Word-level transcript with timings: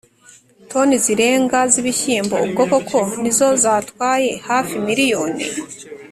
toni 0.69 0.97
zirenga 1.05 1.59
z’ibishyimbo 1.71 2.35
ubwo 2.45 2.63
koko 2.71 2.97
nizo 3.21 3.47
zatwaye 3.63 4.29
hafi 4.47 4.73
miriyoni 4.87 5.43